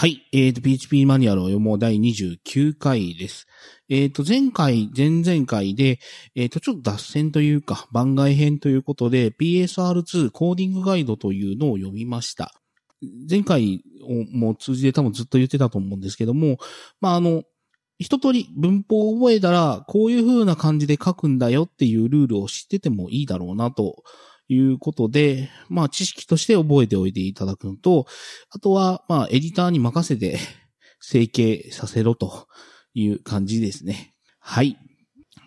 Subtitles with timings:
[0.00, 0.26] はい。
[0.32, 3.46] えっ、と、PHP マニュアルを読もう第29回です。
[3.90, 5.98] えっ、と、前回、前々回で、
[6.34, 12.54] えっ、と、ちょっと脱線というか、番外編ということで、PSR2 コーディングガイドというのを読みました。
[13.28, 16.56] 前回をもう通じて多分ずっと言ってたと思うんですけども、
[17.02, 17.42] まあ、あの、
[17.98, 24.02] 一通り文法を覚えたら、こういう風な感じで書くんだよっていうルールを知っててもいいだろうなと
[24.52, 28.06] いうことで、まあ知識として覚えておいていただくのと、
[28.50, 30.38] あとは、まあエディターに任せて
[31.00, 32.48] 整形させろと
[32.92, 34.12] いう感じですね。
[34.40, 34.76] はい。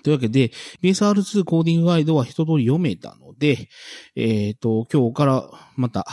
[0.04, 3.70] というわけで、BSR2 コーディングガイドは一通り読めたので、
[4.16, 6.06] えっ、と、今日からまた、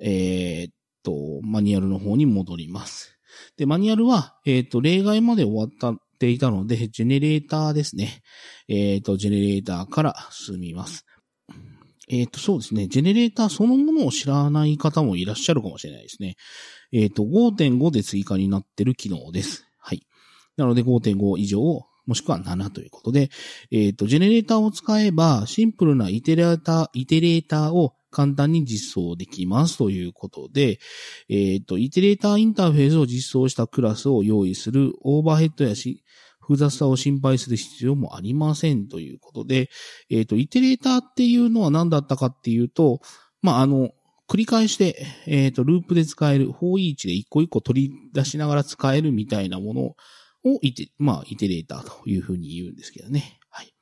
[0.00, 3.16] えっ、と、マニュアルの方に戻ります。
[3.56, 8.22] で、マニュアルは、えっ、と、例外まで終わっていたので、ジェネレーターですね。
[8.66, 11.04] えっ、と、ジェネレーターから進みます。
[12.08, 12.88] えっ、と、そうですね。
[12.88, 16.36] ジェネレーターそのものを知らない方もいらっしゃるかもしれないですね。
[16.92, 19.66] えっ、と、5.5で追加になってる機能です。
[19.78, 20.06] はい。
[20.56, 21.60] なので5.5以上、
[22.06, 23.30] もしくは7ということで、
[23.70, 30.80] えっ、と、ジェネレーターを使えば、シンプルなイテレーター、イテレーターを簡単に実装できますということで、
[31.28, 36.02] えっ、と、イテレーターインターフェースを実装したクラスを用意するオーバーヘッドやし、
[36.42, 39.70] 複雑さを心配する必要もありませんということで、
[40.10, 43.00] えっ、と、イテレーターっていうのは何だったかっていうと、
[43.40, 43.92] まあ、あの、
[44.28, 53.38] 繰り返して、えっ、と、ループで使える、方位置で一個一個取り出しながら使えるみたいなものを、イテ、まあ、イテレーターというふうに言うんですけどね。
[53.50, 53.72] はい。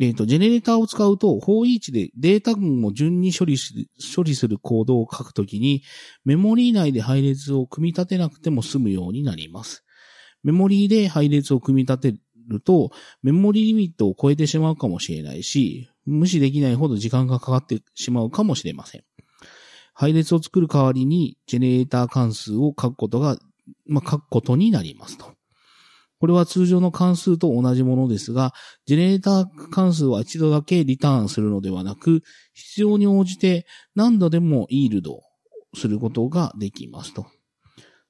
[0.00, 5.82] えっ、と、ジェネレーターを使うと、方位置でデータ群を順に処理する、処理するコードを書くときに、
[6.24, 9.84] メモリー内で配列を組み立てなくても済むようになります。
[10.42, 12.90] メモリーで配列を組み立てると、
[13.22, 19.04] メモリーリミットを超えてしまうかもしれないし、無視できないほど時間がかかってしまうかもしれません。
[19.94, 23.38] 配列を作る代わりに、ジェネレーター関数を書くことが、
[23.86, 25.38] まあ、書くことになりますと。
[26.20, 28.52] これは通常の関数と同じものですが、
[28.86, 32.22] ジェネレーター関数は一度だけリターンするのではなく、
[32.54, 35.22] 必要に応じて何度でもイールド
[35.74, 37.26] することができますと。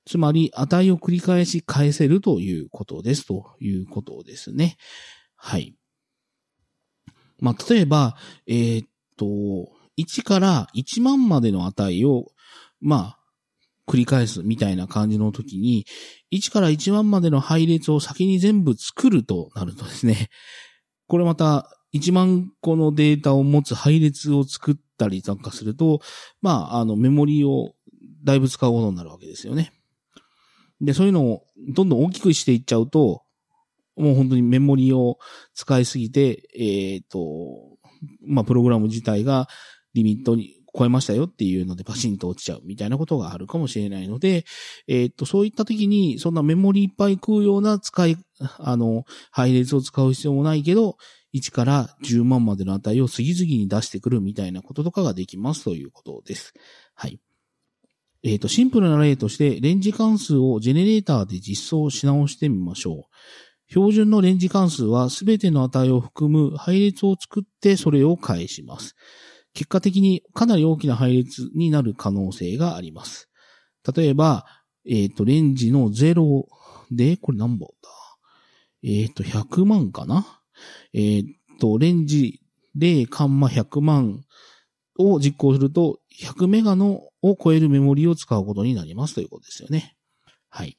[0.08, 4.76] つまり、値を繰り返し返せるということですということですね。
[5.36, 5.76] はい。
[7.40, 8.16] まあ、例えば、
[8.46, 9.26] えー、っと、
[9.98, 12.26] 1から1万までの値を、
[12.80, 13.18] まあ、
[13.86, 15.86] 繰り返すみたいな感じの時に、
[16.32, 20.30] 1から1万までの配列を先に全部作るとなるとですね、
[21.06, 26.00] これまた1万個のデータを持つ配列を作ったりなんかすると、
[26.42, 27.74] まあ、あの、メモリを
[28.24, 29.72] だいぶ使うことになるわけですよね。
[30.80, 31.44] で、そういうのを
[31.74, 33.22] どんどん大きくしていっちゃうと、
[33.96, 35.18] もう本当にメモリを
[35.54, 37.18] 使いすぎて、えっ、と、
[38.26, 39.48] まあ、プログラム自体が
[39.94, 44.44] リミットに超えましたよっていうのでパシンと落ちちゃうみたいなことがあるかもしれないので、
[44.86, 48.16] えっ、と、そういった時にそんなメモリいっぱい食うような使い、
[48.58, 50.96] あの、配列を使う必要もないけど、
[51.34, 56.54] 1から10万までの値を次々に出してくるみたいなこととかができますということです。
[56.94, 57.20] はい。
[58.30, 63.70] えっ、と、シンプルな例として、レンジ関数をジェネレーターで実装し直してみましょう。
[63.70, 68.96] 標準のレンジ関数はすべての値を含む配列を作ってそれを返します。
[69.54, 73.30] 結果的にかなり大きな配列になる可能性があります。
[73.96, 74.44] 例えば、
[74.86, 76.44] えっ、と、レンジの0
[76.90, 77.90] で、これ何本だ？
[78.82, 80.42] えっ、と、100万かな？
[80.92, 81.24] えっ、
[81.58, 82.40] と、レンジ
[82.76, 84.22] 0カンマ100万
[84.98, 89.96] を実行すると、100メガのを超えるメモリを使うことになりますということですよね。
[90.48, 90.78] はい。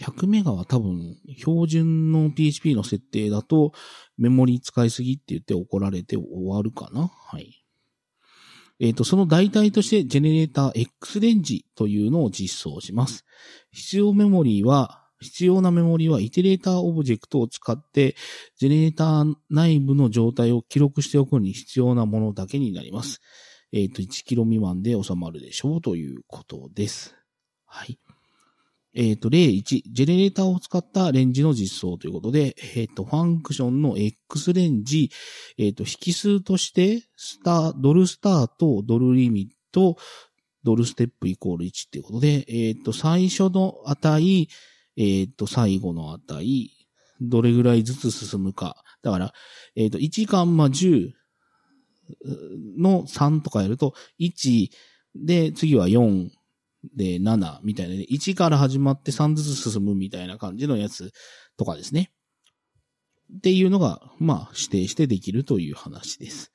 [0.00, 3.72] 100メガは多分、標準の PHP の設定だと、
[4.16, 7.64] メモリ使いすぎって言って怒られて終わるかなはい。
[8.80, 13.24] えっ、と、その代替として、ジェネレーター X レンジというのを実装します。
[13.72, 18.14] 必要メモリは、必要なメモリはイテレーターオブジェクトを使って、
[18.56, 23.20] ジェネレーター内部の状態を記録しておくに必要なものだけになります。
[23.72, 27.14] えっ、と、1キロ未満で収まるでしょうということです。
[27.66, 27.98] はい。
[28.94, 35.10] えっ、と、例1、ジェネレーターを使ったレンジの実装ということで、えっ、と、ファンクションの X レンジ、
[35.58, 39.96] えっ、と、引数として、スター、ドルスタート、ドルリミット、
[40.64, 44.48] ドルステップイコール1っていうことで、えっ、と、最初の値、
[44.96, 46.70] えっ、と、最後の値、
[47.20, 48.82] どれぐらいずつ進むか。
[49.02, 49.34] だから、
[49.76, 51.12] えっ、と、1カンマ10
[52.78, 54.70] の3とかやると、1
[55.14, 56.30] で、次は4
[56.94, 61.12] で7みたいなね、1から始まって3ずつ進むみたいな感じのやつ
[61.56, 62.12] とかですね。
[63.36, 66.52] っていうのが、まあ、指定してできるという話です。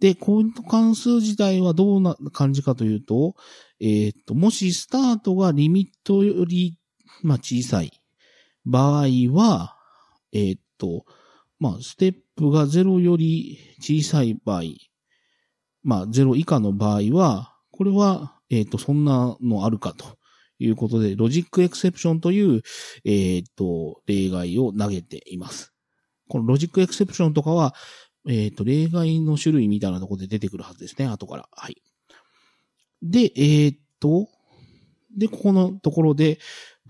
[0.00, 3.34] で、コイント関数自体はどうな感じかというと、
[3.80, 6.78] えっ、と、もしスタートがリミットより、
[7.22, 7.90] まあ、小さい
[8.64, 9.76] 場合は、
[10.32, 11.04] えっ、と、
[11.58, 14.62] まあ、ステップが0より小さい場合、
[15.82, 20.18] まあ、0以下の場合は、これは、えっ、と、そんなのあるかと
[20.58, 22.62] いうことで、 LogicException という、
[23.04, 25.72] えっ、と、例外を投げています。
[26.28, 27.74] この LogicException とかは、
[28.28, 31.48] えっ、と、例外の種類みたいなところで出てくるはずですね、後から。
[31.52, 31.82] はい。
[33.02, 34.28] で、えっ、と、
[35.16, 36.38] で、ここのところで、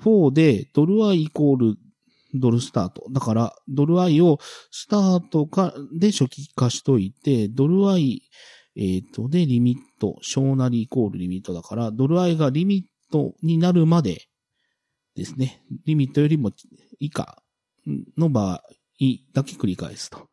[0.03, 1.79] 4でドル i イコール
[2.35, 3.07] ドルスタート。
[3.11, 4.39] だから、ドル i を
[4.71, 8.23] スタートか、で初期化しといて、ドル i、
[8.77, 14.27] えっ、ー、と、で、リミット、小なりイコールリミットだから、ドル i がリミットになるまで
[15.15, 15.63] ですね。
[15.87, 16.51] リミットよりも
[16.99, 17.43] 以下
[18.19, 18.61] の場合
[19.33, 20.29] だけ繰り返すと。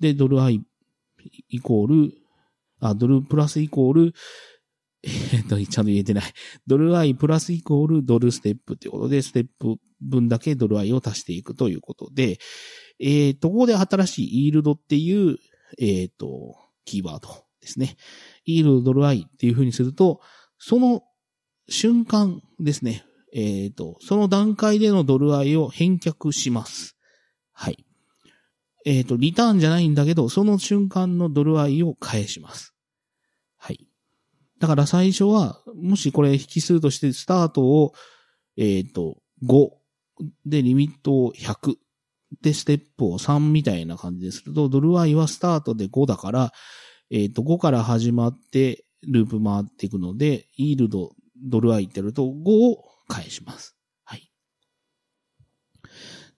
[0.00, 0.62] で、ドル i
[1.48, 2.12] イコール、
[2.80, 4.12] あ、ドルプラスイコール、
[5.02, 6.24] えっと、ちゃんと言えてない。
[6.66, 12.38] ドル i プラスイコールドルステップっていうことで、ステップ分だけドル i を足していくということで、
[12.98, 15.36] えっ、と、ここで新しいイールドっていう、
[15.78, 17.28] えっ、と、キーワード
[17.60, 17.96] ですね。
[18.44, 20.20] イールドドル i っていう風にすると、
[20.58, 21.04] その
[21.68, 23.04] 瞬間ですね。
[23.32, 26.96] えっ、と、その段階でのドル i を返却します。
[27.52, 27.84] はい。
[28.84, 32.74] えっ、と、リターンじゃないんだけど、その瞬間のドル i を返します。
[34.58, 37.92] だから最初は、もしこれ引数としてスタートを、
[38.56, 39.70] えっ、ー、と、5
[40.46, 41.76] でリミットを100
[42.42, 46.52] でステップを3みたいな感じですると、ドルアイはスタートで5だから、
[47.10, 51.12] えっ、ー、と、5から始まってループ回っていくので、イールド、
[51.42, 53.76] ドルアイってやると5を返します。
[54.04, 54.30] はい。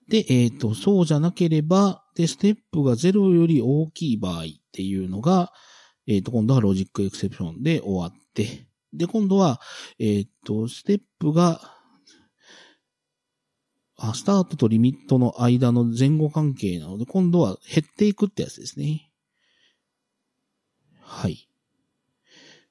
[0.09, 5.53] で、えっ、ー、と、そうじゃなければ、で、ステップが0より大きい場合っていうのが、
[6.07, 9.61] えっ、ー、と、今度は LogicException で終わって、で、今度は、
[9.99, 11.61] えっ、ー、と、ステップが、
[13.97, 19.11] あ、スタートとリミットの間の前後関係なので、今度は減っていくってやつですね。
[21.03, 21.49] はい。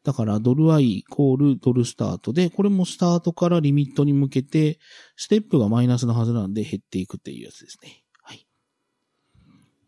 [0.03, 4.79] だから、ドル i イコールドルスタートで、これもスタートからリミットに向けて、
[5.17, 8.03] ステップがマイナスのはずなんで減っていくっていうやつですね。
[8.23, 8.47] はい。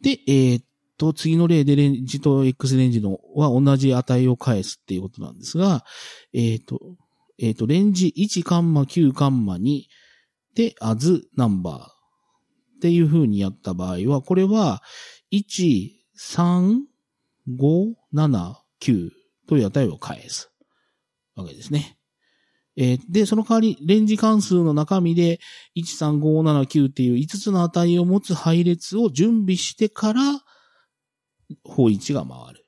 [0.02, 0.64] で、えー、
[1.02, 5.84] と、次の例でレンジと X レンジのは同じ値を返すっていうことなんですが、
[6.32, 6.80] えっ、ー、と、
[7.40, 9.86] えっ、ー、と、レンジ1カンマ9カンマ2
[10.54, 14.84] で、as ナンバーっていう風にやった場合は、これは、
[15.32, 15.90] 1、
[16.20, 16.82] 3、
[17.50, 19.10] 5、7、9
[19.48, 20.52] という値を返す
[21.36, 21.98] わけですね。
[22.78, 25.40] えー、で、その代わり、レンジ関数の中身で、
[25.76, 30.22] 13579っていう5つの値を持つ配列を準備してから、
[31.64, 32.66] 方位置が回る。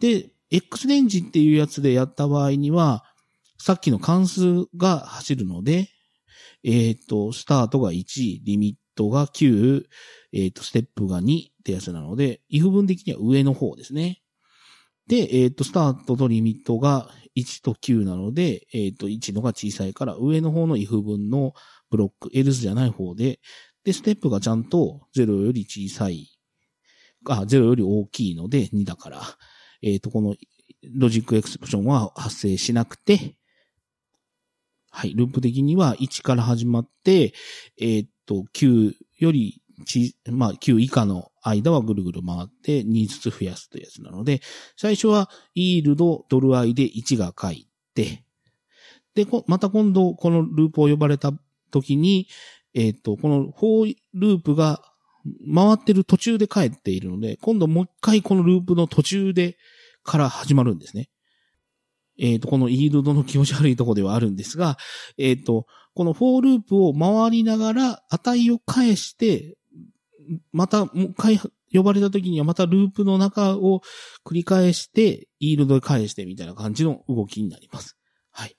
[0.00, 3.04] で、X レンジっていうやつでやった場合には、
[3.58, 5.88] さっきの関数が走るので、
[6.64, 9.84] えっ、ー、と、スタートが1、リミットが9、
[10.32, 14.22] えっ、ー、と、ステップが2ってやつなので、if 分的には上の方ですね。
[15.06, 21.52] で、えっ、ー、と、スタートとリミットが1と9なので、えっ、と、1のが小さいから、上の方の if 分の
[21.90, 23.40] ブロック、else じゃない方で、
[23.84, 26.33] で、ステップがちゃんと0より小さい
[27.26, 29.20] あ、0より大きいので2だから、
[29.82, 30.34] えっ、ー、と、この
[30.94, 33.36] LogicException は発生しなくて、
[34.90, 37.34] はい、ループ的には1から始まって、
[37.80, 44.40] えっ、ー、と、9よりち、まあ、9以下の間はぐるぐる回って2ずつ増やすというやつなので、
[44.76, 48.24] 最初は yield $i で1が書いて、
[49.14, 51.32] で、また今度このループを呼ばれた
[51.70, 52.28] 時に、
[52.74, 54.80] えっ、ー、と、このフォーループが
[55.52, 59.56] 回ってる途中で帰っているので、今度もう一回このループの途中で
[60.02, 61.08] から始まるんですね。
[62.18, 64.76] えっ、ー、と、この yield の気持ち悪いとこではあるんですが、
[65.18, 69.56] えっ、ー、と、このフォーループを回りながら値を返して、
[70.52, 71.40] またもう一回
[71.72, 73.82] 呼ばれた時にはまたループの中を
[74.24, 77.96] 繰り返して、 yield で返してみたいな感じの動きになります。
[78.30, 78.56] はい。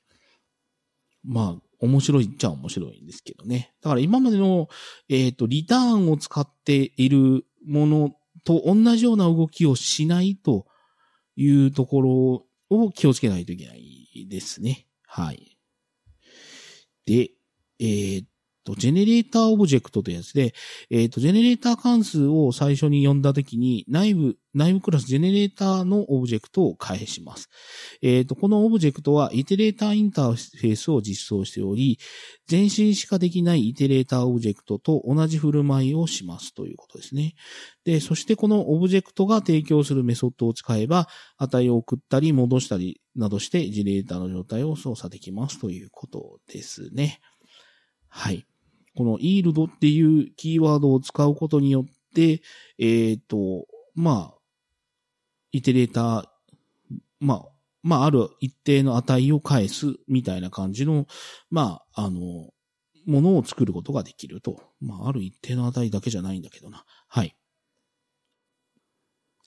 [1.23, 3.73] まあ、面白いっちゃ面白いんですけどね。
[3.81, 4.67] だから今までの、
[5.09, 8.11] えっ、ー、と、リターンを使っているもの
[8.43, 10.65] と同じような動きをしないと
[11.35, 14.87] いうところを気をつけないといけないですね。
[15.07, 15.57] はい。
[17.05, 17.31] で、
[17.79, 18.25] えー、
[18.65, 20.53] と、ジェネレーターオブジェクトというやつで、
[20.89, 27.49] えっ、と、ジェネレーター関数を最初に呼んだときに、内部、内部クラスジェネレーターのオブジェクトを返します。
[28.01, 31.99] えっ、と、このオブジェクトは、イテレーターインターフェースを実装しており、
[32.49, 37.35] 前進しかできないイテレーターオブジェクトと同じ振る舞いをしますということですね。
[37.83, 41.07] で、そしてこのオブジェクトが提供するメソッドを使えば、
[41.37, 47.19] 値を送ったり戻したりなどして、ジェネレーターの状態を操作できますということですね。
[48.09, 48.47] はい。
[48.95, 52.41] この yield っていうキーワードを使うことによって、
[52.79, 54.37] えっ、ー、と、まあ、
[55.51, 56.23] イテレーター、
[57.19, 57.45] まあ、
[57.83, 61.05] まあ、ある一定の値を返すみたいな感じの、
[61.49, 62.49] まあ、あの、
[63.05, 64.61] ものを作ることができると。
[64.81, 66.83] まあ、ある一定の値だけじゃないんだけどな。
[67.07, 67.35] はい。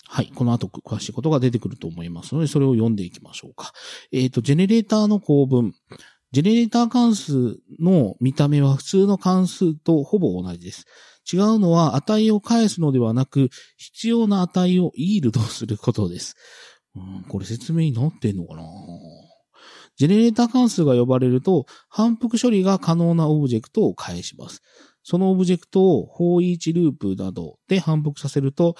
[0.07, 0.33] はい。
[0.35, 3.73] この後詳しいことが出てくると思いますので、それを読んでいきましょうか。
[4.11, 5.75] えっ、ー、と、ジェネレーターの構文。
[6.31, 10.85] ジェネレーター関数の見た目は普通の関数とほぼ同じです。
[11.31, 16.37] 違うのは値を返すのではなく、必要な値をイールドすることです。
[16.95, 18.63] うん、これ説明になってんのかな？
[19.97, 24.63] ジェネレーター関数が呼ばれると、反復処理が可能なオブジェクトを返します。
[25.03, 28.77] そのオブジェクトを for each ループなどで反復させると、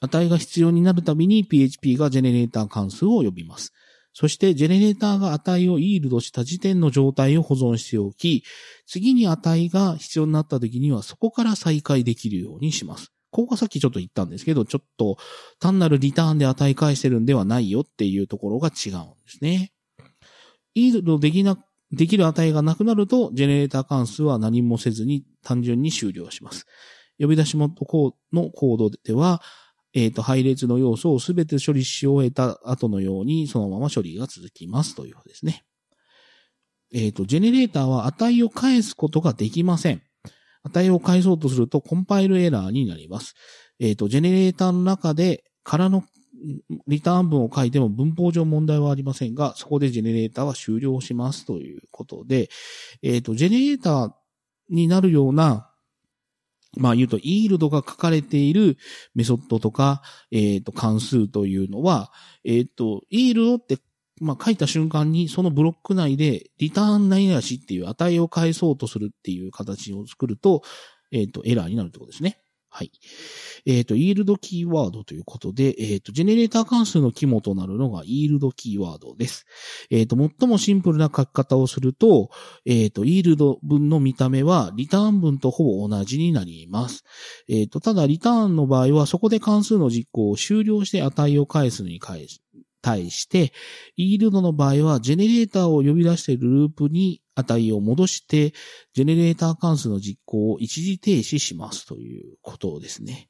[0.00, 3.72] 値が必要になるたびに PHP がジェネレーター関数を呼びます。
[4.12, 8.44] そして、ジェネレーターが値を yield した時点の状態を保存しておき、
[8.86, 13.12] 次に値が必要になった時にはそこから再開できるようにします。
[13.30, 15.16] ここがさっきちょっと言ったんですけど、ちょっと
[15.60, 19.72] 単なるリターンで値返してるんではないよっていうところが違うんですね。
[20.74, 21.56] イールドできな、
[21.92, 26.66] できる値がなくなると、ジェネレーター関数は何もせずに単純に終了します。
[27.18, 27.84] 呼び出し元
[28.32, 29.42] のコードでは、
[29.92, 35.64] えっ、ー、と、配列の要素をすべて処理し終えた後のように、そのまま処理が続きますというですね。
[36.92, 40.02] えっ、ー、と、ジェネレーターは値を返すことができません。
[40.62, 43.34] 値を返そうとするとコンパイルエラーになります。
[43.78, 46.04] えっ、ー、と、ジェネレーターの中で空の
[46.86, 52.48] リターン文を書いても文法上問題はありませんが、そこでジェネレーターは終了しますということで、
[53.02, 54.12] えっ、と、ジェネレーター
[54.68, 55.69] になるような
[56.76, 58.78] まあ言うと、イールドが書かれている
[59.14, 62.12] メソッドとか、えっ、ー、と、関数というのは、
[62.44, 63.78] えっ、ー、と、イールドって、
[64.20, 70.62] まあ書いた瞬間にそのブロック内でリターン何々しっていう値を返そうとするっていう形を作ると、
[71.10, 72.40] えっ、ー、と、エラーになるってことですね。
[72.72, 72.92] はい。
[73.66, 79.44] えっ、ー、と、イールドキーワードということで、えっ、ー、と、ジェネレーター関数の肝となるのがイールドキーワードです。
[79.90, 82.30] えっ、ー、と、最もシンプルな書き方をすると、
[82.64, 87.04] えっ、と、イールド文の見た目はリターン文とほぼ同じになります。
[87.48, 92.40] えっ、と、ただ、リターンの場合はそこで関数の実行を終了して値を返すに返す。
[92.82, 93.52] 対して、
[93.96, 98.52] イールドの場合は、ジェネレーターを呼び出しているループに値を戻して、
[98.94, 103.28] ジェネレーター関数の実行を一時停止しますということですね。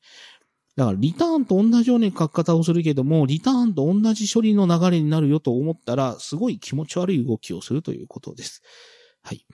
[0.76, 8.62] だから、リターンと同じような書き方をするけども、リターンと同じ処理の流れになるよと思ったら、すごい気持ち悪い動きをするということです。
[9.23, 9.45] はい。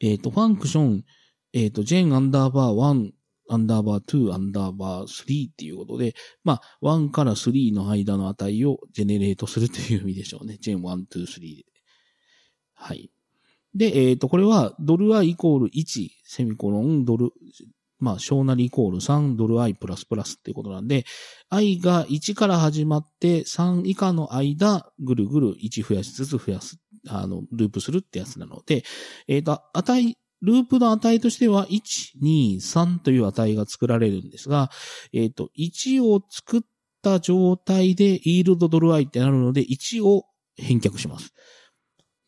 [0.00, 1.04] えっ、ー、と、ファンクション、
[1.52, 3.10] えっ、ー、と、ジェンアンダーバー1
[3.48, 10.58] アンダーバー2、アンダーバー3っていうことで、まあ、1から3の間の値をジェネレートするという意味でしょうね。
[10.60, 11.64] ジェーン1、2、3で。
[12.74, 13.10] はい。
[13.74, 17.30] で、えっ、ー、と、これは、ドル i イコール1、セミコロン、ドル、
[17.98, 21.04] まあ、小なりイコール3、ドル i プラスプラスっていうことなんで、
[21.50, 28.82] i が1から始まって3以下の間、ぐるぐる1増やしつつ増やす、あの、ループするってやつなので、
[29.28, 34.70] えっ、ー、と、値、ループの値としては、1、2、3という値が作られるんですが、
[35.12, 36.60] えっ、ー、と、1を作っ
[37.02, 40.24] た状態で、イールドドルアイってなるので、1を
[40.56, 41.32] 返却します。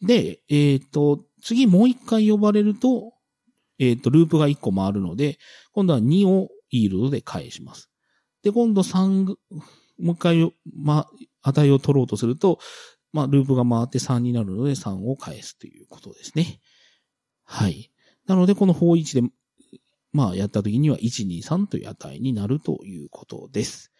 [0.00, 3.12] で、えっ、ー、と、次もう一回呼ばれると、
[3.78, 5.38] えっ、ー、と、ループが1個回るので、
[5.72, 7.90] 今度は2をイールドで返します。
[8.42, 9.26] で、今度3、
[10.00, 11.08] もう一回、ま、
[11.42, 12.58] 値を取ろうとすると、
[13.12, 16.60] まあ、ループが回って3になるので3を返すということですね。
[17.44, 17.90] はい。
[18.28, 19.28] なので、この方位置で、
[20.12, 23.90] まあ、やった時には1、2、3という値になるということです。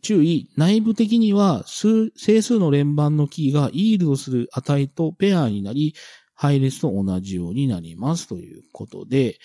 [0.00, 5.94] 注意、内部的には数、整数の連番のキーがイールドする値とペアになり、
[6.34, 9.38] 配列と同じようになりますということで、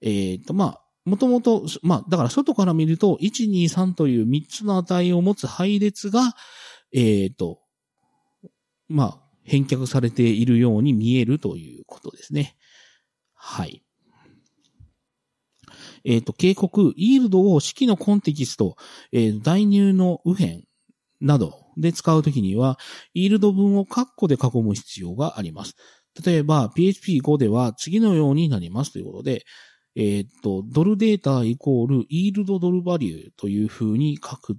[0.00, 6.36] えっ、と、まあ、もともと、まあ、だから外から見ると、1、2、3という3つの値を持つ配列が、
[6.92, 7.58] えっ、と、
[8.88, 12.56] まあ、返却されているように見えるということですね。
[13.42, 13.82] はい。
[16.04, 18.76] えっ、ー、と、警告、イールドを式のコンテキスト、
[19.12, 20.68] えー、代入の右辺
[21.22, 22.78] などで使うときには、
[23.14, 25.74] イールド文をカッコで囲む必要があります。
[26.24, 29.44] 例えば PHP5 では次のようになりますということで、
[29.96, 34.58] えー、っと、ドルデータイコールイールドドルバリューという風に書く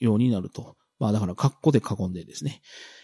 [0.00, 0.76] ようになると。
[0.98, 2.62] まあだから、カッコで囲んでですね。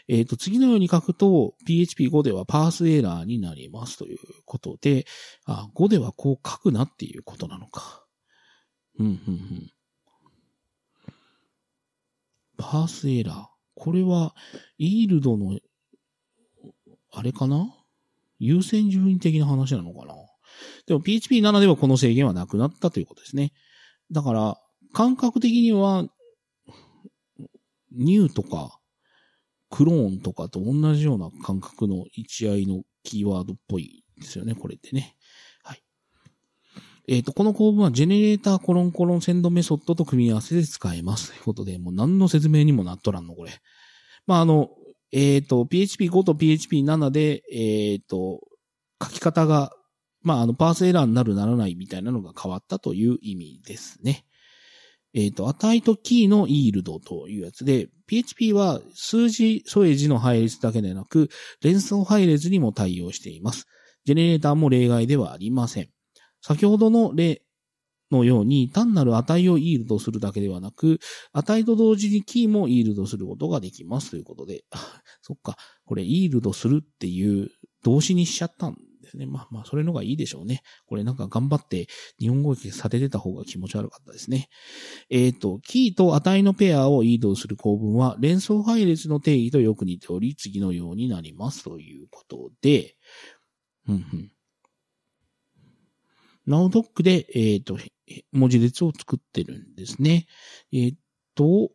[0.08, 5.06] えっ、と、次のように書くと、PHP5 ではパースエラーになりますということで、
[5.44, 8.04] あ、5ではこう書くなっていうことなのか。
[8.98, 9.72] うん、うん、うん。
[12.56, 13.46] パースエラー。
[13.74, 14.34] これは、
[14.78, 15.58] イールドの、
[17.10, 17.74] あれかな？
[18.38, 20.14] 優先順位的な話なのかな？
[20.86, 23.52] でも PHP7 ではこの制限はなくなったということですね。
[24.10, 24.56] だから、
[24.92, 26.06] 感覚的には、
[27.96, 28.78] ニューとか、
[29.70, 35.16] クローンとかと同じような感覚の一合のキーワードっぽいですよね、これってね。
[35.64, 35.82] はい。
[37.08, 41.32] えっ、ー、と、この構文はジェネレーターコロンコロンセンドメソッドと組み合わせで使えます。
[41.32, 43.52] ということで、もう何の説明にもなっとらんの、これ。
[44.26, 44.70] まあ、あの、
[45.10, 48.40] えっ、ー、と、PHP5 と PHP7 で、えっ、ー、と、
[49.02, 49.72] 書き方が、
[50.20, 54.24] まあ、あの、パースエラーになるならないみたいなのが変わったという意味ですね。
[55.14, 61.28] えっ、ー、と、値とキーのイールドというやつで、PHP は数字添え字の配列だけでなく、
[61.62, 63.66] 連想配列にも対応しています。
[64.04, 65.88] ジェネレーターも例外ではありません。
[66.40, 67.42] 先ほどの例
[68.10, 70.98] のように単なる値をイールドするだけではなく、
[71.32, 74.64] 値と同時にキーもイールドすることができますということで、
[75.22, 77.50] そっか、これイールドするっていう
[77.84, 78.76] 動詞にしちゃったん
[79.12, 79.26] ですね。
[79.26, 80.62] まあまあ、それのがいいでしょうね。
[80.86, 81.86] これなんか頑張って
[82.18, 84.48] 日本語訳されてた方が気持ち悪かったですね。
[85.10, 92.96] えっ、ー、と、キーと値のペアを移動する構文は連想配列の定義とよく似ており、次のようになりますということで、
[93.88, 94.32] うんうん。
[96.46, 97.78] ナオドックで、えっ、ー、と、
[98.32, 100.26] 文字列を作ってるんですね。
[100.72, 100.94] えっ、ー、
[101.34, 101.70] と、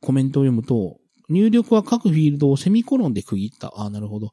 [0.00, 3.68] コメントを読むと、入力は各フィールドをセミコロンで区切った。
[3.68, 4.32] ああ、なるほど。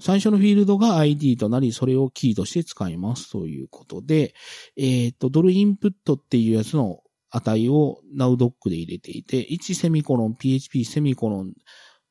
[0.00, 4.34] 最初のフィールドが ID となり、それをキーとして使いますということで、
[4.76, 7.00] えっ、ー、と、ドルインプットっていうやつの
[7.30, 11.52] 値を NowDoc で入れていて、1セミコロン PHP セミコロン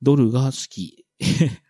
[0.02, 1.06] ドルが好き。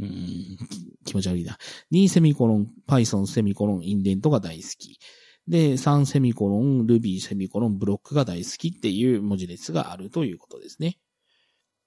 [0.00, 0.58] うん、
[1.04, 1.58] 気持ち悪いな。
[1.92, 4.98] 2セミコロン Python セミコロンインデントが大好き。
[5.46, 10.98] で、3セミコロン Ruby セミコロンブロックが大好きっていう文字列があるということですね。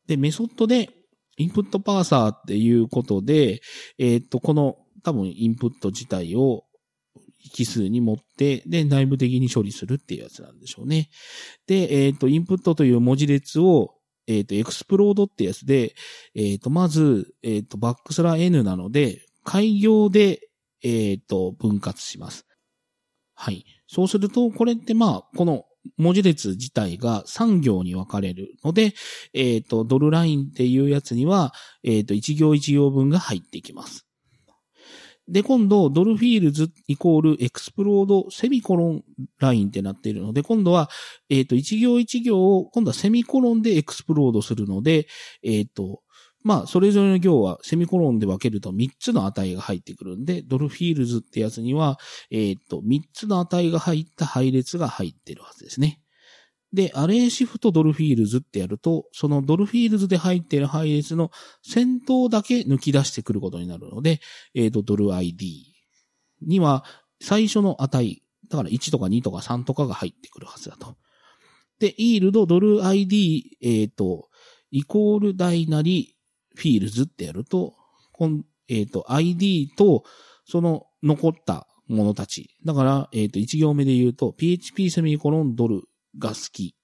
[0.05, 0.89] で、メソッドで
[1.37, 3.61] インプットパーサーっていうことで、
[3.97, 6.63] えっ、と、この多分インプット自体を
[7.57, 11.09] 引数に持って、で、内部的に処理するっていうやつなんでしょうね。
[11.67, 13.95] で、えっ、と、インプットという文字列を、
[14.27, 15.95] えっ、と、エクスプロードってやつで、
[16.35, 20.39] えっ、と、まず、えっ、と、バックスラー N なので、開業で、
[20.83, 22.45] えっ、と、分割します。
[23.35, 23.65] はい。
[23.87, 25.65] そうすると、これってまあ、この
[25.97, 28.93] 文字列自体が3行に分かれるので、
[29.33, 34.05] えっ、ー、と、ドルラインっていうやつには、えっ、ー、と、1行1行分が入ってきます。
[35.27, 39.03] で、今度、ドル fields イコール explode セミコロン
[39.39, 40.89] ラインってなっているので、今度は、
[41.29, 45.07] えっ、ー、と、1行1行を、今度はセミコロンで explode するので、
[45.41, 46.01] えっ、と、
[46.43, 51.97] まあ、それぞれの行はセミコロンで分けると3つの値が入ってくるんで、ドル fields ってやつには、
[52.31, 56.01] えっ、と、3つの値が入った配列が入ってるはずですね。
[56.73, 64.19] で、 array shift ドル fields ってやると、そのドル fields で入っている配列の先頭だけ抜き出してくることになるので、
[64.53, 65.73] えっ、と、ドル ID
[66.41, 66.83] には
[67.21, 70.97] 最初の値、だから1とか2とか3とかが入ってくるはずだと。
[71.79, 74.29] で、 yield ドル ID、えっ、と、
[74.71, 76.12] イコール大なり、
[76.55, 77.73] fields ってやると、
[78.11, 80.03] こんえっ、ー、と、ID と、
[80.45, 82.49] その残ったものたち。
[82.65, 85.83] だから、えっ、ー、と、1行目で言うと、PHP セミコロンドル
[86.17, 86.75] が好き。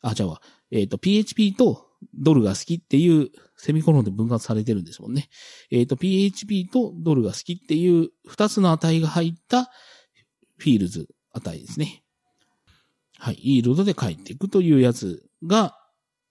[0.00, 5.28] あ、じゃあ、えっ、ー、と、PHP とドルが好きっていうセミコロンで分割されてるんですもんね。
[5.70, 9.70] えっ、と、PHP とドルが好きっていう二つの値が入った
[10.56, 12.04] フィールズ値ですね。
[13.18, 13.38] はい。
[13.42, 15.77] イールドで帰っていくというやつが、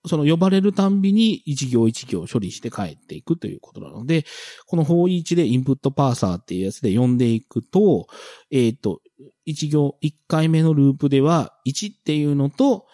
[0.05, 4.25] その呼ばれるたんびに一行一行処理して帰っていくということなので、
[4.65, 8.07] この方位置でインプットパーサーっていうやつで呼んでいくと、
[8.51, 9.01] えっ、ー、と、
[9.45, 12.85] 一行、一回目のループでは1っていうのと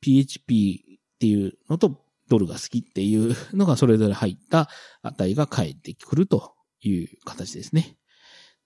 [0.00, 4.68] PHP っていうのとドルが好きっていうのがそれぞれ入った
[5.02, 7.96] 値が返ってくるという形ですね。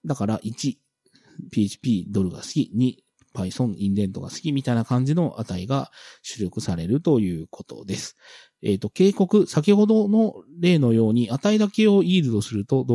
[0.05, 0.75] だから1、
[1.51, 2.95] PHP ドルが好き、2、
[3.33, 5.91] Python インデントが好きみたいな感じの値が
[6.21, 8.15] 出力されるということです。
[8.61, 12.85] えっ、ー、と、警告、先ほどの例のように値だけをイールドすると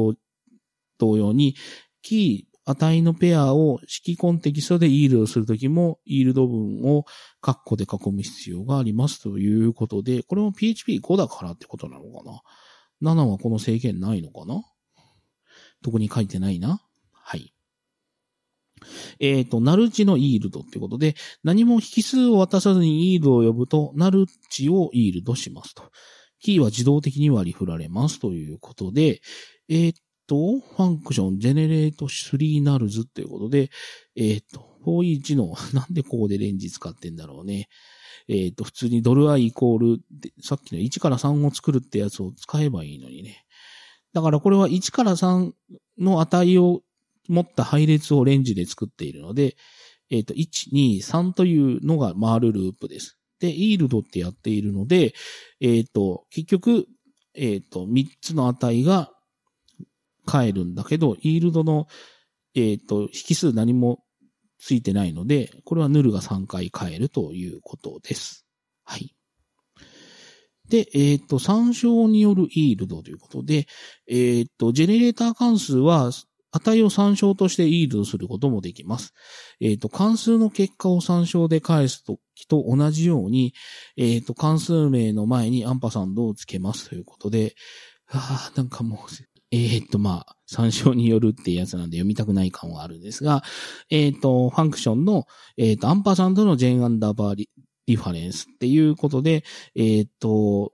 [0.98, 1.56] 同様に、
[2.02, 7.04] キー、値のペアを式コンテキストでイールドするときも、イールド文を
[7.40, 12.42] カッコで囲む必要がありますということで、これも PHP5 だからってことなのか
[13.02, 14.62] な？7はこの制限ないのかな？
[15.82, 16.82] 特に書いてないな？
[17.12, 17.54] はい。
[19.20, 25.84] えっ、ー、と、 null 値の yield ってことで、何も引数を渡さずに yield を呼ぶと、 null 値を yield しますと。
[26.40, 29.20] キーは自動的に割り振られますということで、
[29.68, 29.94] えっ、
[30.26, 33.70] と、 function、generate 3 nulls っていうことで、
[34.14, 37.68] えっ、と、for each の、 なんでここで range 使ってんだろうね。
[38.28, 40.02] えっ、と、普通にドル i イコール
[40.40, 43.44] さっきの1から3を作るってやつを使えばいいのにね。
[44.12, 45.52] だからこれは1から3
[45.98, 46.82] の値を
[47.28, 49.56] 持った配列をレンジで作っているので、
[50.10, 53.18] えっ、ー、と、1、2、3というのが回るループです。
[53.40, 55.14] で、イールドってやっているので、
[55.60, 56.86] えっ、ー、と、結局、
[57.34, 59.10] えっ、と、3つの値が
[60.30, 61.86] 変えるんだけど、イールドの、
[62.54, 64.02] えっ、と、引数何も
[64.58, 68.44] ついてないので、これはヌルが3回変えるということです。
[68.84, 69.14] はい。
[70.68, 73.66] で、えっ、ー、と、参照によるイールドということで、
[74.06, 76.10] えっ、ー、と、ジェネレーター関数は、
[76.50, 79.12] 値を参照としてイールドすることもできます。
[79.60, 83.54] えっ、ー、と、関数の結果を参照で返すときと同じように、
[83.96, 87.54] えっ、と、関数名の前にアンパサンドをつけますということで、
[88.10, 88.98] ああ、なんかもう、
[89.50, 93.42] えっ、と、まあ、参照によるっていうやつなんで読みたくない感はあるんですが、
[93.90, 97.50] えっ、と、ファンクションの、えっ、と、アンパサンドのジェンアンダーバーリ
[97.86, 100.72] リファレンスっていうことで、えっ、と、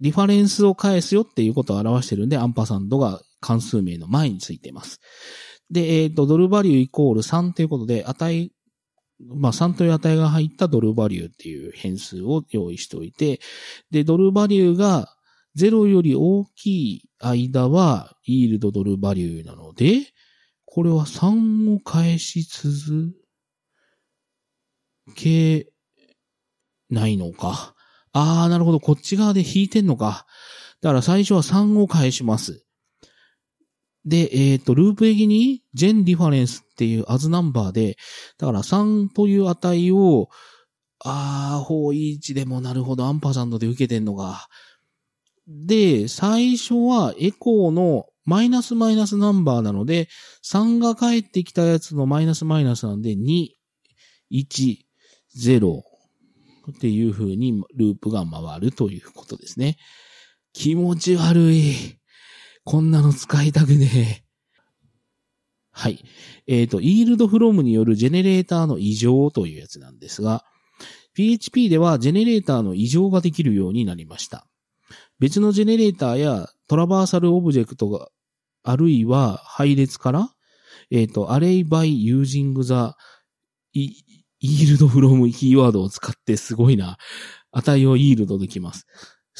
[0.00, 5.00] リファレンスを返すよっていうことを表してるんで、アンパサンドが関数名の前についています。
[5.70, 8.52] で、えっ、と、ドルバリューイコール3ということで、値、
[9.28, 13.40] まあ3という値が入ったドルバリューっていう変数を用意しておいて、
[13.90, 15.14] で、ドルバリューが
[15.56, 20.12] 0より大きい間は、イールドドルバリューなので、
[20.64, 23.12] これは3を返し続
[25.16, 25.66] け
[26.88, 27.74] ないのか。
[28.12, 28.80] あー、なるほど。
[28.80, 30.26] こっち側で引いてんのか。
[30.80, 32.64] だから最初は3を返します。
[34.04, 37.96] で、えっ、ー、と、ループ的に、ジェンディファレンスっていうアズナンバーで、
[38.38, 40.28] だから3という値を、
[41.04, 44.46] あー、方位置でもなるほど、アンパーサンドで受けてんのが、
[45.46, 50.08] で、最初はエコーのマイナスマイナスナンバーなので、
[50.44, 53.48] 3が返ってきたやつのマイナスマイナスなんで、2、
[54.30, 54.76] 1、
[55.36, 55.82] 0
[56.70, 59.76] っていう風にループが回るということですね。
[60.52, 61.99] 気持ち悪い。
[62.64, 64.30] こんなの使いたくねえ。
[65.72, 66.04] はい。
[66.46, 70.44] えっ、ー、と、 yield from によるジェネレーターの委譲というやつなんですが、
[71.14, 74.46] PHP ではジェネレーターの委譲ができるようになりました。
[75.18, 78.08] 別のジェネレーターや traversal オブジェクトが、
[78.62, 80.28] あるいは配列から、
[80.90, 82.94] えっ、ー、と、array by using the
[84.42, 86.96] yield from キーワードを使ってすごいな。
[87.52, 88.86] 値を yield できます。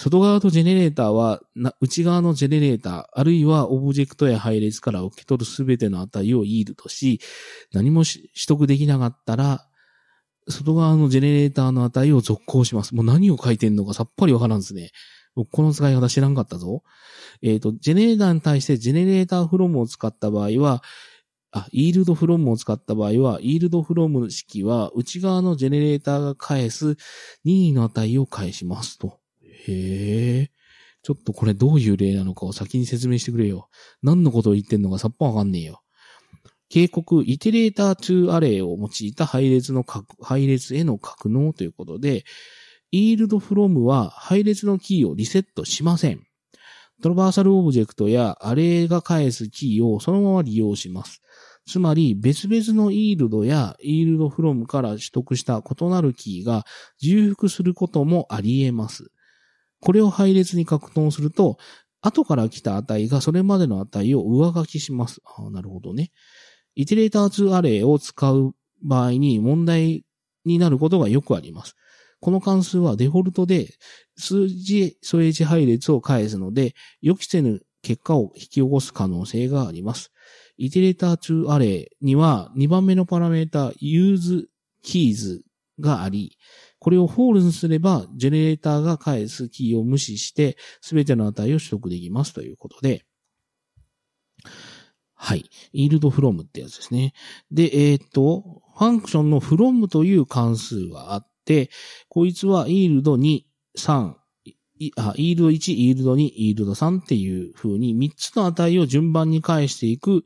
[0.03, 1.43] 外側のジェネレーターは、
[1.83, 7.21] 内側のジェネレーター、あるいはオブジェクトや配列から受け取るすべての値を yield とし、
[7.71, 9.67] 何も取得できなかったら、
[10.49, 12.95] 外側のジェネレーターの値を続行します。
[12.95, 14.91] もう何を書いてんのかさっぱりわからんですね。
[15.35, 16.83] 僕この使い方知らんかったぞ。
[17.43, 20.83] えっ、ー、と、ジェネレーターに対してジェネレーターフロムを使った場合は、
[21.53, 26.97] あ、イールドフロムを使った場合は、イールドフロム式は内側のジェネレーターが返す
[27.45, 29.20] 任意の値を返しますと。
[29.67, 30.51] へえ。
[31.03, 33.69] ちょっとこれどういう例なのかを先に説明してくれよ。
[34.03, 35.83] 何のことを言ってんのかさっぱわかんねえよ。
[36.69, 39.85] 警告、イテレーター2アレイを用いた配列の
[40.23, 42.25] 配列への格納ということで、
[42.93, 46.21] yield from は配列のキーをリセットしません。
[47.03, 51.23] traversal オブジェクトや array が返すキーをそのまま利用します。
[51.67, 56.65] つまり別々の yield や yield from から取得した異なるキーが
[57.01, 59.11] 重複することもあり得ます。
[59.81, 61.59] これを配列に格納すると、
[62.03, 65.21] 後から来た値がそれまでの値を上書きします。
[65.39, 66.11] あなるほどね。
[66.75, 70.05] iterator to array を使う場合に問題
[70.45, 71.77] になることがよくあります。
[72.21, 73.75] この関数はデフォルトで
[74.17, 80.13] 数字添え字配列を返すので、予期せぬ結果を引き起こす可能性があります。
[80.59, 84.45] iterator to array には2番目のパラメータ use
[84.85, 85.41] keys
[85.79, 86.37] があり、
[86.81, 93.05] これをフォールにすれば、ジェネレーターが返すキーを無視して、すべての値を取得できますということで、
[95.15, 95.45] はい。
[95.75, 97.13] yield from ってやつですね。
[97.51, 101.69] で、えっ、と、ファンクションの from という関数があって、
[102.09, 103.43] こいつは yield 2、
[103.77, 104.15] 3、
[104.97, 110.25] あ、yield 1、yield 2、yield 3っていう風に3つの値を順番に返していく、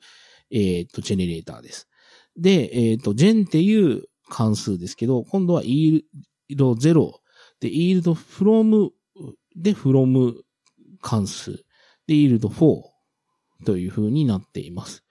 [0.52, 1.88] えっ、ー、と、ジェネレーターです。
[2.36, 5.62] で、えっ、ー、と、gen っていう関数ですけど、今度は
[6.50, 7.12] yield 0
[7.60, 8.90] で yield from
[9.56, 10.34] で from
[11.00, 11.64] 関数
[12.06, 12.82] で、イールド4
[13.64, 15.04] という風になっています。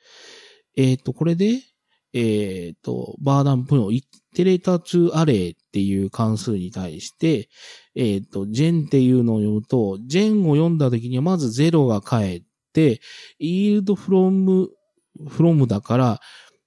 [0.76, 1.62] えっ、と、これで、
[2.14, 4.04] えっ、と、バーダンプのイ
[4.36, 7.50] テレーター2アレイっていう関数に対して、
[7.96, 12.42] えっ、と、ジェンっていうのを読むと、ジェンを読んだ時にはまず0が返っ
[12.74, 13.02] て、
[13.40, 14.70] イールドフロム、
[15.28, 16.20] フロムだから、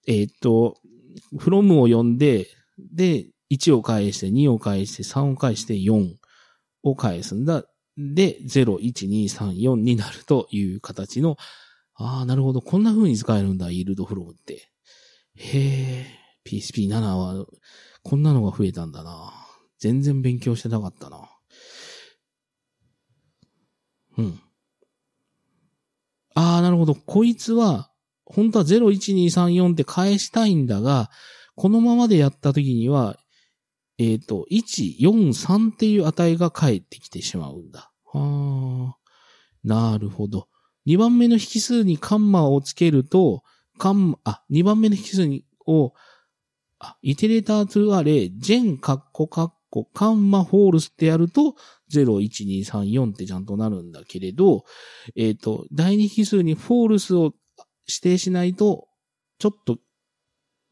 [0.08, 0.76] えっ、と、
[1.38, 2.46] フロムを読んで、
[2.78, 6.16] で、1を返して、2を返して、3を返して、4
[6.82, 7.64] を返すんだ。
[7.96, 11.36] で、0、1、2、3、4になるという形の、
[11.94, 12.60] ああ、なるほど。
[12.60, 14.70] こんな風に使えるんだ、イールドフロムって。
[15.36, 16.06] へえ、
[16.44, 17.46] PHP7 は、
[18.02, 19.32] こんなのが増えたんだな。
[19.78, 21.28] 全然勉強してなかったな。
[24.18, 24.40] うん。
[26.34, 26.94] ああ、なるほど。
[26.94, 27.90] こいつは、
[28.26, 31.10] 本当は01234って返したいんだが、
[31.54, 33.18] このままでやった時には、
[33.98, 37.90] えっ、ー、と、1、4、3っていう値が返ってきてしまうんだ。
[38.04, 39.06] はあ。
[39.64, 40.48] なるほど。
[40.86, 43.42] 2番目の引数にカンマをつけると、
[43.78, 45.92] カンマ、あ、2番目の引数に、を、
[46.78, 51.56] あ、イテレーター2アレイ、ジェン、カッコ、カッコ、カンマ、フォールスってやると、
[51.90, 54.64] 0、1、2、3、4ってちゃんとなるんだけれど、
[55.16, 57.32] えっ、ー、と、第二引数にフォールスを
[57.88, 58.88] 指定しないと、
[59.38, 59.78] ちょっと、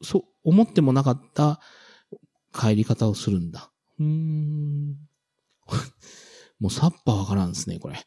[0.03, 1.61] そう、思ってもなかった
[2.55, 3.71] 帰り方をするんだ。
[3.99, 4.97] うーん。
[6.61, 8.07] もうさっぱわからんですね、これ。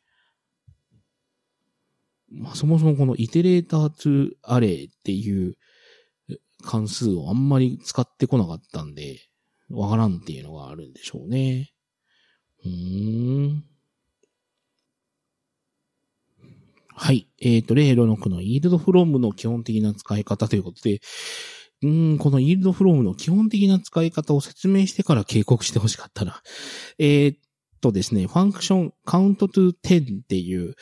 [2.31, 5.55] まあ、そもそもこのイテレーター2アレイっていう
[6.63, 9.19] 関数をあんまり使ってこなかったんで、
[9.69, 11.71] わからんっていうのがあるんでしょうね。
[12.65, 13.63] うーん。
[16.99, 17.27] はい。
[17.39, 20.99] えっ、ー、と、例の6のイールドフロムの基本的な使い方ということで、
[21.83, 26.41] うん、このイールドフロムの基本的な使い方を説明してから警告してほしかったな。
[26.97, 27.37] えー、っ
[27.81, 30.75] とですね、ファンクション count to 10っていう、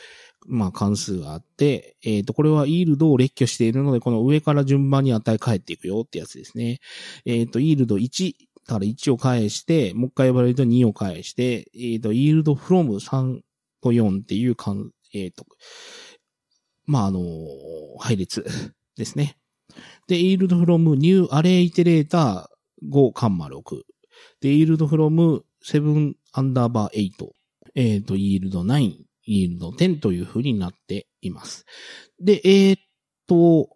[0.48, 6.78] まあ関数があって、えー、っと、これはイールドを列挙しているので、この上から順番に値え返っていくよってやつですね。
[7.24, 8.34] えー、っと、イールド1、
[8.66, 13.40] から1を返して、もう一回呼ばれると2を返して、えっ、と、イールドフロム3
[13.80, 15.46] と4っていうかん、えっ、と、
[16.84, 17.20] まあ、あの
[17.98, 18.44] 配列
[18.96, 19.36] ですね。
[20.08, 22.46] で、yield from new array iterator
[22.90, 23.82] 5カンマ6。
[24.40, 27.10] で、yield from 7 underbar 8。
[27.74, 28.94] えっ、ー、と、yield 9、
[29.28, 31.64] yield 10という風になっています。
[32.20, 32.80] で、えー、っ
[33.26, 33.68] と、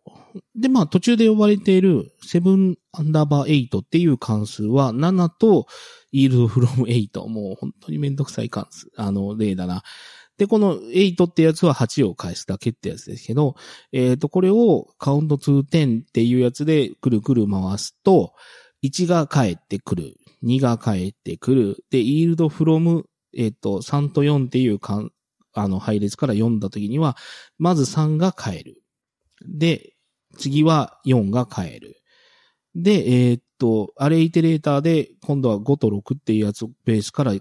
[0.54, 5.66] で、まあ途中で呼ばれている7 underbar 8っていう関数は7と
[6.14, 7.26] yield from 8。
[7.26, 9.82] もう本当にめんどくさい関数、あの例だな。
[10.40, 13.56] で、この8ってやつは8を返すだけってやつですけど、
[13.92, 18.32] えっ、ー、と、これをカウント2 10っていうやつでくるくる回すと、
[18.82, 20.16] 1が返ってくる。
[20.42, 21.84] 2が返ってくる。
[21.90, 23.04] で、イールドフロム、
[23.36, 25.10] えっ、ー、と、3と4っていうかん、
[25.52, 27.18] あの、配列から読んだときには、
[27.58, 28.82] まず3が返る。
[29.46, 29.92] で、
[30.38, 32.00] 次は4が返る。
[32.74, 37.34] で、えっ、と、アレイテレーターで、今度は5と6っていうやつをベースから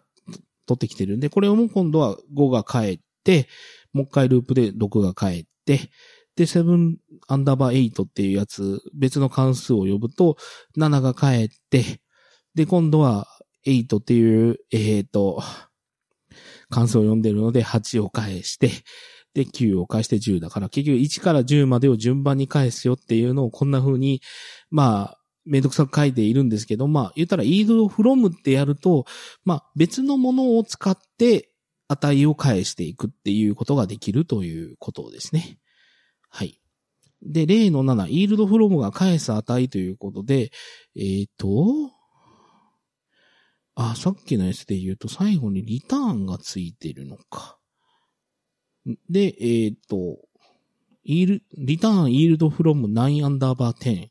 [0.69, 3.47] 取ってきてるんで、これをもう今度は5が返って、
[3.91, 5.89] もう一回ループで6が返って、
[6.35, 6.95] で、7
[7.27, 10.37] アンダーバー8っていうやつ、別の関数を呼ぶと、
[10.77, 12.01] 7が返って、
[12.53, 13.27] で、今度は
[13.65, 15.41] 8っていう、えっ、ー、と、
[16.69, 18.69] 関数を読んでるので8を返して、
[19.33, 24.21] で、9を返して10だから、結局1から10までを順番に返すよっていうのをこんな風に、
[24.69, 25.18] まあ、
[25.49, 29.05] めんどくさく書いているんですけど、まあ、言ったら、イードフロムってやると、
[29.43, 31.49] まあ、別のものを使って
[31.87, 35.57] 値を返していくっていうことができるということですね。
[36.29, 36.61] はい。
[37.23, 40.51] で、例の7、イールドフロムが返す値ということで、
[40.95, 41.91] えっ、ー、と、
[43.75, 47.57] あ、さっきのやつで言うと最後にリターンがついてるのか。
[49.09, 50.19] で、えっ、ー、と、
[51.03, 54.09] イール、リターンイールドフロム9アンダーバー10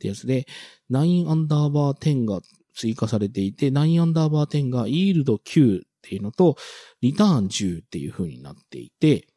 [0.00, 0.46] ってやつで、
[0.90, 2.40] 9アンダーバー10が
[2.74, 6.56] 追加されていて、9アンダーバー10がイールド9っていうのと、
[7.02, 9.28] リターン10っていう風になっていて、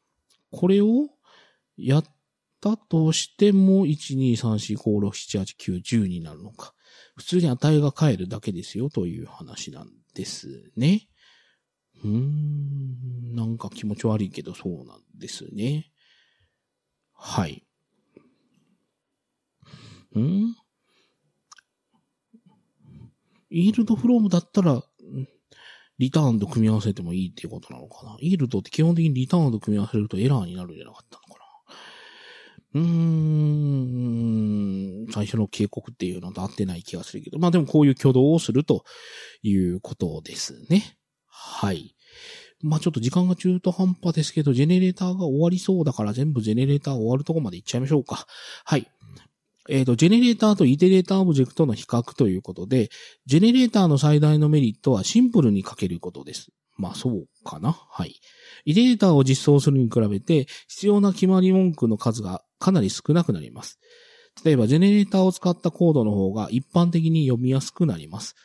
[0.52, 1.10] これを
[1.76, 2.04] やっ
[2.62, 6.74] たとしても、1、2、3、4、5、6、7、8、9、10になるのか。
[7.18, 11.10] 普通に値が変えるだけですよという話なんですね。
[12.04, 15.92] うーん、なんか気持ち悪いけどそうなんですね。
[17.14, 17.66] はい。
[20.20, 20.56] ん？
[23.50, 24.82] イールドフロームだったら、
[26.00, 28.18] リターンと組み合わせてもいいっていうことなのかな？
[28.20, 31.46] イールドって基本的にリターンと組み合わせるとエラーになるんじゃなかったのかな？
[32.76, 32.88] うー
[35.04, 38.84] ん、最初の警告っていうのと合ってない気がするけど、まあでもこういう挙動をすると
[39.44, 40.98] いうことですね。
[41.28, 41.96] はい。
[42.64, 48.26] まあちょっと時間が中途半端ですけど、ジェネレーターが終わりそうだから全部ジェネレーター終わるとこまで行っちゃいましょうか。
[48.66, 48.90] はい。
[49.70, 52.90] えっ、ー、と、ジェネレーターとイテレーターオブジェクトの比較ということで、
[53.26, 56.50] ジェネレーターの最大のメリットはシンプルに書けることです。
[56.76, 57.72] まあそうかな？
[57.72, 58.16] はい。
[58.66, 63.80] イテレーターを実装するに比べて必要な決まり文句の数がかなり少なくなります。
[64.44, 68.36] 例えば、ジェネレーターを使ったコードの方が一般的に読みやすくなります。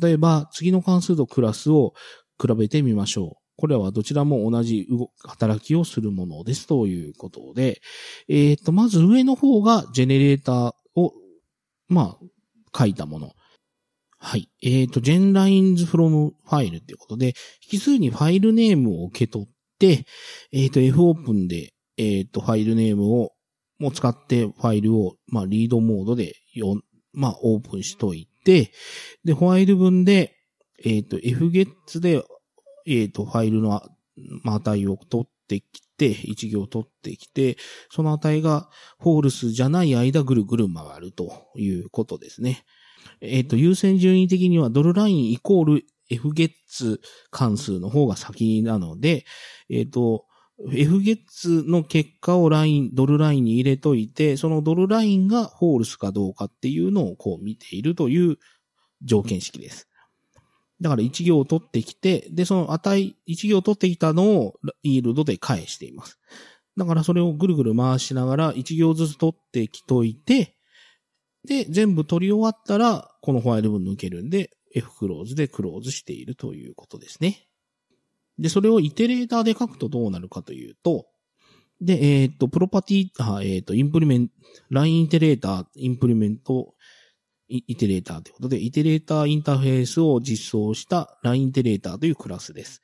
[0.00, 1.94] 例えば、次の関数とクラスを
[2.40, 3.47] 比べてみましょう。
[3.58, 4.86] これはどちらも同じ
[5.24, 7.80] 働きをするものですということで、
[8.28, 11.12] えっ、ー、と、まず上の方がジェネレーターを、
[11.88, 13.32] まあ、書いたもの。
[14.20, 14.48] はい。
[14.62, 17.34] えっ、ー、と、genlines from file っていうことで、
[17.72, 19.48] 引数にファイルネームを受け取っ
[19.80, 20.04] て、
[20.52, 23.32] えっ、ー、と、fopen で、えっ、と、ファイルネームを、
[23.80, 26.80] も使ってファイルを、まあ、リードモードでよ、
[27.12, 28.70] まあ、オープンしといて、
[29.24, 30.36] で、 while 文で、
[30.84, 32.22] えっ、と、fgets で、
[32.88, 33.82] えっ、と、ファイルの、
[34.42, 37.56] まあ、値を取ってきて、一行取ってきて、
[37.90, 38.68] その値が
[39.00, 42.64] false じゃない間ぐるぐる回るということですね。
[43.20, 49.24] えっ、ー、と、優先順位的にはドルラインイコール f ゲッツ関数の方が先なので、
[49.68, 50.24] えっ、ー、と、
[50.72, 58.38] f ゲッツの結果をライン、ドルラインに入れといて、そのドルラインが false かどうかっていうのをこう見ているという
[59.02, 59.87] 条件式です。
[60.80, 66.18] だから1行を取ってきて、で、その値、1行取ってきたのをイールドで返しています。
[66.76, 70.56] だからそれをぐるぐる回しながら1行ずつ取ってきといて、
[71.44, 77.48] で、全部取り終わったら、このファイル文抜けるんで、F クローズでクローズしているということですね。
[78.38, 81.06] で、それをイテレーターで書くとどうなるかというと、
[81.80, 84.34] で、えっ、と、プロパティ、あえっ、と、インプリメント、
[84.70, 92.82] line iterator、implement、iterator ということで、イテレーターインターフェースを実装した line iterator というクラスです。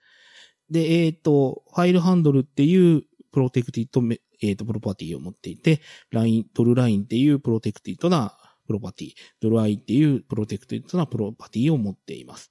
[0.70, 4.02] で、えっ、ー、と、ファイルハンドルっていう protected、
[4.42, 12.50] えっ、と、プロパティを持っていて、 line、ドルラインっていう protected なプロパティ、ドル i っていう protected なプロパティを持っています。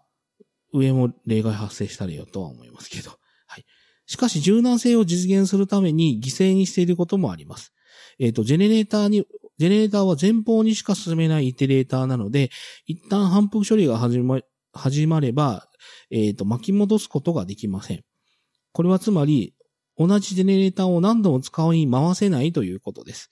[0.72, 3.12] 上も例外発生したらよとは思いますけど。
[3.46, 3.64] はい。
[4.06, 7.72] しかし柔軟性を実現するために犠牲にしていることもあります。
[8.18, 9.24] えっ、ー、と、ジェネレーターに
[9.56, 12.50] ジェネレーターは前方にしか進めないイテレーターなので、
[12.86, 14.40] 一旦反復処理が始ま
[14.72, 15.68] 始まれば、
[16.10, 18.02] えっ、ー、と、巻き戻すことができません。
[18.72, 19.54] これはつまり、
[19.96, 23.30] 同じジェネレーターを何度も使い回せないということです。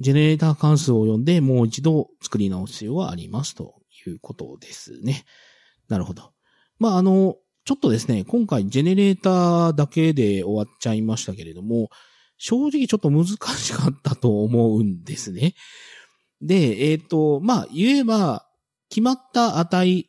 [0.00, 3.74] ジェネレーター関数を読んでもう一度作り直す必要はありますと
[4.06, 5.24] いうことですね。
[5.88, 6.32] なるほど。
[6.78, 11.90] まあ、あの、ちょっとですね、今回ジェネレーターだけで終わっちゃいましたけれども、
[12.38, 13.38] 正直ちょっと難し
[13.72, 15.54] かったと思うんですね。
[16.40, 18.46] で、えっ、ー、と、まあ、言えば、
[18.88, 20.08] 決まった値、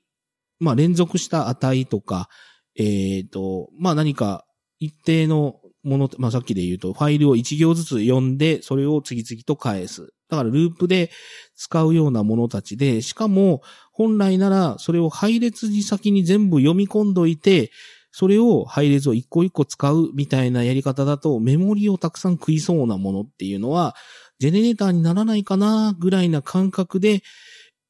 [0.59, 2.30] まあ、連続した値とか、
[2.76, 4.45] えっ、ー、と、まあ、何か
[4.80, 10.13] 一定のもの、まあ、さっきで言うと、ファイルを一行ずつ読んで、それを次々と返す。
[10.30, 11.09] だから、ループで
[11.55, 13.61] 使うようなものたちで、しかも、
[13.91, 17.71] 本来なら、それを配列に先に全部読み込んどいて、
[18.11, 23.95] それを配列を一個一個使うみたいなやり方だと、メモリをたくさん食いそうなものっていうのは、
[24.39, 27.23] ジェネレーターにならないかなぐらいな感覚で、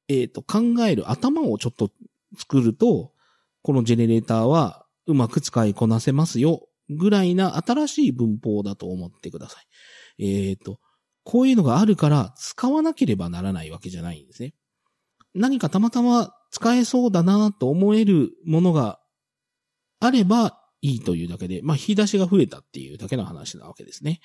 [0.08, 1.92] えっ、ー、と、考える頭をちょっと
[2.38, 3.12] 作ると、
[3.62, 9.60] このジェネレーターはうまく使いこなせますよ、ぐらいな新しい文法だと思ってくださ
[10.18, 10.24] い。
[10.26, 10.80] えっ、ー、と、
[11.24, 14.54] こういうのがあるから使わなければならないわけじゃないんですね。
[15.36, 19.00] 何かたまたま使えそうだなと思えるものが
[20.00, 24.22] あればいいというだけで、まあ、引き出しが増えたっていうだけの話なわけですね。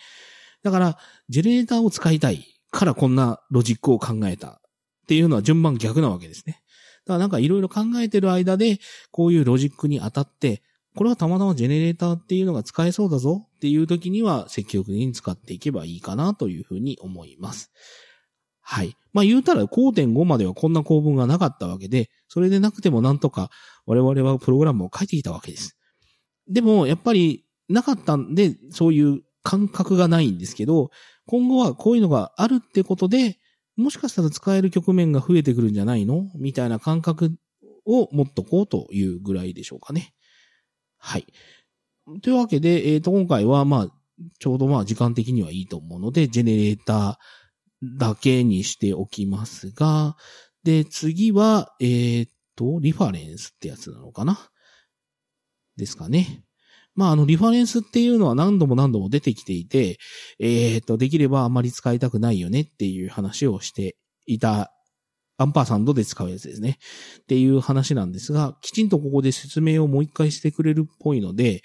[0.62, 0.98] だから、
[1.28, 4.60] ジェネレーターを使いたいからこんなロジックを考えたっ
[5.08, 6.62] ていうのは順番逆なわけですね。
[7.04, 8.78] だからなんかいろいろ考えてる間で、
[9.10, 10.62] こういうロジックに当たって、
[10.96, 17.72] これはたまたまジェネレーターっていうのが使えそうだぞっていう時には積極的に使っていけばいいかなというふうに思います。
[18.60, 18.96] はい。
[19.12, 23.50] まあ言うたら5.5まではこんな構文がなかったわけで、それでなくてもなんとか
[23.86, 25.76] 我々はプログラムを書いてきたわけです。
[26.48, 30.90] でもやっぱりなかったんで、そういう感覚がないんですけど、
[31.26, 33.38] 今後はこういうのがあるってことで、
[33.76, 37.34] もしかしたら使える局面が増えてくるんじゃないのみたいな感覚
[37.84, 40.14] を持っとこうというぐらいでしょうかね。
[41.04, 41.26] はい。
[42.22, 43.88] というわけで、えっ、ー、と、今回は、まあ、
[44.38, 50.16] ちょうどまあ時間的にはいいと思うので、ジェネレーター、だけにしておきますが、
[50.62, 54.38] で、次は、えー、っと、リファレンスってやつなのかな？
[55.76, 56.44] ですかね。
[56.94, 59.98] まあ、あの、リファレンスっていうのは何度も何度も出てきていて、
[60.38, 64.72] えー、っと、できればあまり使いたくないよねっていう話をしていた、
[65.36, 66.78] アンパーサンドで使うやつですね。
[67.22, 71.62] っていう話なんですが、きちんとここで説明をもう一回してくれるっぽいので、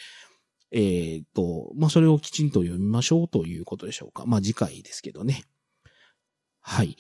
[0.72, 4.26] えー、と、まあ、それをきちんと読みましょうということでしょうか。
[4.26, 5.44] まあ、次回ですけどね。
[6.62, 6.96] はい。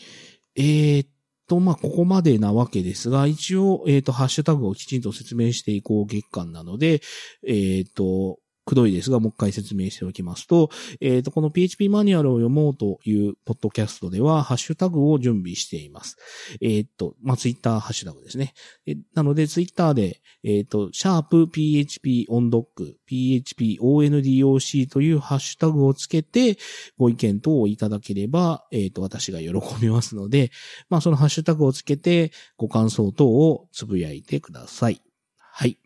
[0.55, 1.09] えー、っ
[1.47, 7.01] と、まあ、ここまでなわけですが、一応、えー、っと、ハッシュタグをきちんと説明していこう月間なので、
[7.45, 8.39] えー、っと、
[8.69, 10.69] くどいですが、もう一回説明しておきますと、
[11.01, 16.17] えっ、ー、と、この PHP マニュアルを読もうというポッドキャストでは、ハッシュタグを準備しています。
[16.61, 18.53] えっ、ー、と、まあ、ツイッターハッシュタグですね。
[18.85, 22.65] えなので、ツイッターで、えっ、ー、と、シャープ PHP ondoc、
[23.07, 26.59] PHP ondoc というハッシュタグをつけて、
[26.99, 29.49] ご意見等をいただければ、えっ、と、私が喜
[29.81, 30.51] びますので、
[30.89, 35.01] まあ、そのハッシュタグをつけて、ご感想等をつぶやいてください。
[35.39, 35.79] はい。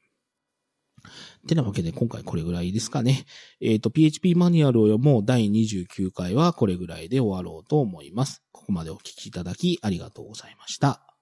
[1.47, 3.25] てなわけで今回これぐらいですかね。
[3.61, 8.41] えっ、ー、と、PHP マニュアルを読もう第29回はこれぐらいで終わろうと思います。
[8.51, 11.12] ここまでお聞きいただきありがとうございました。